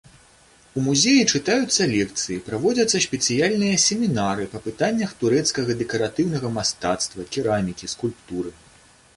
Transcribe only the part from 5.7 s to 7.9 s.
дэкаратыўнага мастацтва, керамікі,